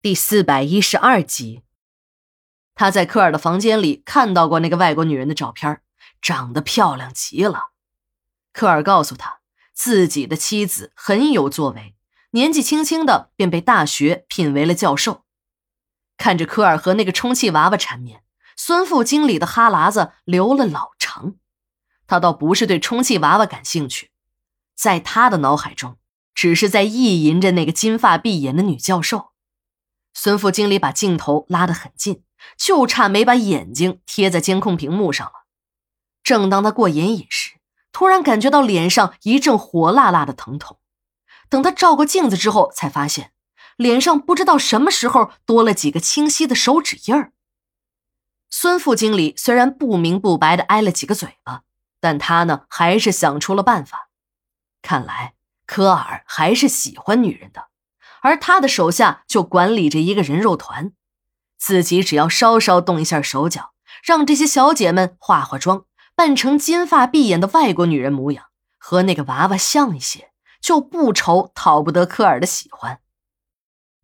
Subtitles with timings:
[0.00, 1.62] 第四百一十二集，
[2.76, 5.80] 他在科尔的房间里看到过那个外国女人的照片，
[6.22, 7.70] 长得漂亮极了。
[8.52, 9.40] 科尔告诉他，
[9.74, 11.96] 自己的妻子很有作为，
[12.30, 15.24] 年纪轻轻的便被大学聘为了教授。
[16.16, 18.22] 看着科尔和那个充气娃娃缠绵，
[18.56, 21.34] 孙副经理的哈喇子流了老长。
[22.06, 24.12] 他倒不是对充气娃娃感兴趣，
[24.76, 25.98] 在他的脑海中，
[26.32, 29.27] 只是在意淫着那个金发碧眼的女教授。
[30.14, 32.22] 孙副经理把镜头拉得很近，
[32.56, 35.32] 就差没把眼睛贴在监控屏幕上了。
[36.22, 37.52] 正当他过眼瘾时，
[37.92, 40.78] 突然感觉到脸上一阵火辣辣的疼痛。
[41.48, 43.32] 等他照过镜子之后，才发现
[43.76, 47.32] 脸上不知道什么时候多了几个清晰的手指印儿。
[48.50, 51.62] 孙副经理虽然不明不白的挨了几个嘴巴，
[52.00, 54.10] 但他呢还是想出了办法。
[54.82, 55.34] 看来
[55.66, 57.68] 科尔还是喜欢女人的。
[58.22, 60.92] 而他的手下就管理着一个人肉团，
[61.56, 68.46] 自己只要稍稍动一下手脚，让这些小姐们化化妆，扮成金发碧眼的外国女人模样，
[68.78, 70.30] 和那个娃娃像一些，
[70.60, 73.00] 就不愁讨不得科尔的喜欢。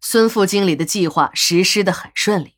[0.00, 2.54] 孙副经理的计划实施的很顺利，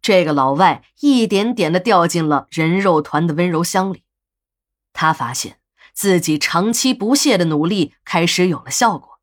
[0.00, 4.04] 这个老外一点点的掉进了人肉团的温柔乡里，
[4.94, 5.58] 他发现
[5.92, 9.15] 自己长期不懈的努力开始有了效果。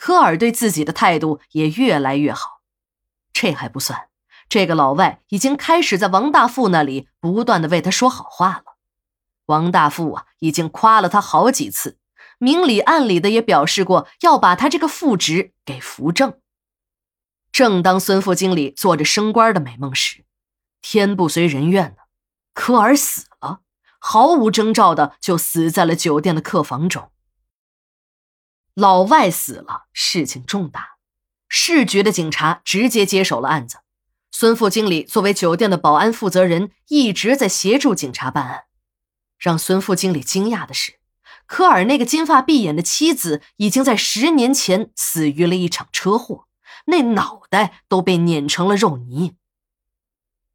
[0.00, 2.62] 科尔对自己的态度也越来越好，
[3.34, 4.08] 这还不算，
[4.48, 8.78] 这个老外已经开始在王大富那里不断的为他说好话了。
[9.44, 11.98] 王大富啊，已经夸了他好几次，
[12.38, 16.40] 明里暗里的也表示过要把他这个副职给扶正。
[17.52, 20.24] 正当孙副经理做着升官的美梦时，
[20.80, 21.96] 天不遂人愿呢，
[22.54, 23.60] 科尔死了，
[23.98, 27.12] 毫无征兆的就死在了酒店的客房中。
[28.74, 30.96] 老外死了，事情重大。
[31.48, 33.78] 市局的警察直接接手了案子。
[34.30, 38.64] 孙副经理作为酒店的保安负责人，一直在协助警察办案。
[39.38, 41.00] 让孙副经理惊讶的是，
[41.46, 46.46] 科尔那个金发碧眼的妻子已经在十年前死于了一场车祸，
[46.86, 49.36] 那脑袋都被碾成了肉泥。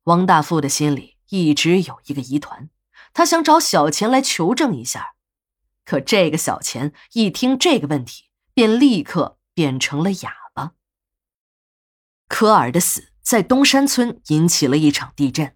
[0.06, 2.70] 王大富的心里一直有一个疑团，
[3.12, 5.15] 他想找小钱来求证一下。
[5.86, 10.72] 可这个小钱一听这个问题，便立刻变成了哑巴。
[12.28, 15.56] 科尔的死在东山村引起了一场地震。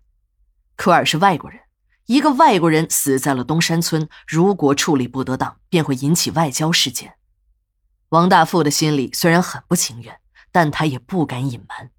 [0.76, 1.60] 科尔是外国人，
[2.06, 7.16] 一个外国人死在了东山村，如果处理不得当，便会引起外交事件。
[8.10, 10.20] 王大富的心里虽然很不情愿，
[10.52, 11.92] 但他也不敢隐瞒。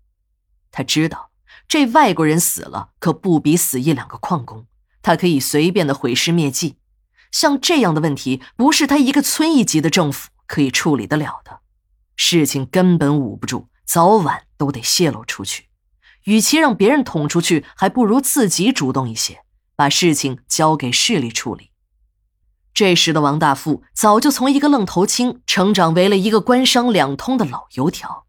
[0.73, 1.31] 他知道
[1.69, 4.67] 这外国人死了，可不比死一两个矿工，
[5.03, 6.80] 他可以随便的毁尸灭迹。
[7.31, 11.61] 像这样的问题，不是他一个村一级的政府可以处理得了的，
[12.17, 15.67] 事情根本捂不住，早晚都得泄露出去。
[16.25, 19.43] 与其让别人捅出去，还不如自己主动一些，
[19.75, 21.71] 把事情交给市里处理。
[22.75, 28.27] 这时的王大富早就从一个愣头青成长为了一个官商两通的老油条，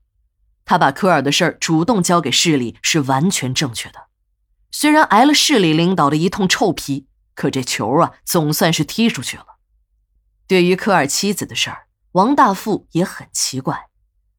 [0.63, 4.07] 他把科尔的事儿主动交给市里是完全正确的，
[4.71, 7.07] 虽然挨了市里领导的一通臭皮。
[7.33, 9.45] 可这球啊，总算是踢出去了。
[10.47, 13.89] 对于科尔妻子的事儿，王大富也很奇怪。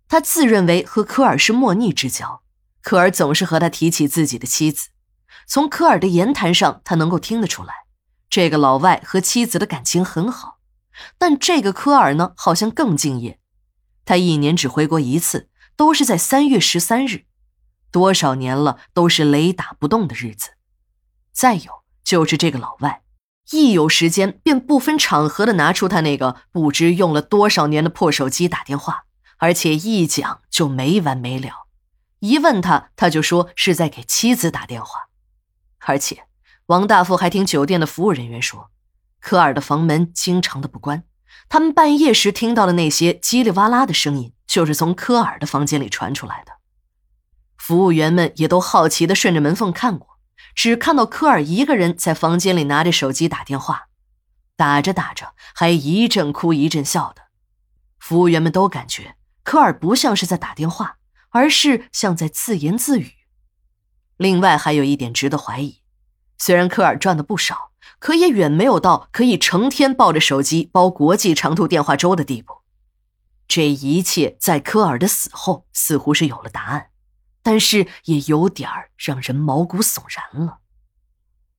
[0.08, 2.42] 他自认为和科尔是莫逆之交，
[2.82, 4.90] 科尔总是和他提起自己的妻子。
[5.46, 7.86] 从科尔的言谈上，他能够听得出来，
[8.28, 10.58] 这个老外和妻子的感情很好。
[11.16, 13.40] 但这个科尔呢，好像更敬业。
[14.04, 17.24] 他一年只回国一次，都是在三月十三日。
[17.90, 20.50] 多少年了，都是雷打不动的日子。
[21.32, 21.81] 再有。
[22.04, 23.02] 就是这个老外，
[23.50, 29.04] 一有时间便不分场合的拿出他那个不知用了多少年的破手机打电话，
[29.38, 31.66] 而且一讲就没完没了。
[32.20, 35.08] 一问他，他就说是在给妻子打电话。
[35.80, 36.26] 而且，
[36.66, 38.70] 王大富还听酒店的服务人员说，
[39.20, 41.02] 科尔的房门经常的不关，
[41.48, 46.52] 他们半夜时听到的那些叽里哇啦的声音，就是从科尔的房间里传出来的。
[47.56, 50.11] 服务员们也都好奇的顺着门缝看过。
[50.54, 53.88] 只看到科尔一个人在房间里拿着手机打电话，
[54.56, 57.22] 打着打着还一阵哭一阵笑的。
[57.98, 60.98] 服务员们都感觉科尔不像是在打电话，
[61.30, 63.12] 而是像在自言自语。
[64.16, 65.82] 另外还有一点值得怀疑：
[66.38, 72.58] 虽然科尔赚的不少，可也远没有到可以成天抱着手机煲国际长途电话粥的地步。
[73.48, 76.91] 这一切在科尔的死后似乎是有了答案。
[77.42, 80.58] 但是也有点儿让人毛骨悚然了。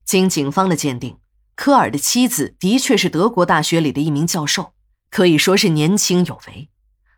[0.05, 1.19] 经警方的鉴定，
[1.55, 4.73] 科尔的妻子的确是德国大学里的一名教授，
[5.09, 6.69] 可以说是年轻有为。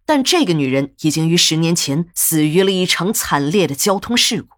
[0.06, 4.56] 但这个女人已经于十年前死于了一场惨烈的交通事故，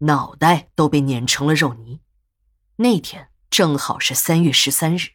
[0.00, 2.00] 脑袋都被碾成了肉泥。
[2.76, 5.13] 那天正好是三月十三日。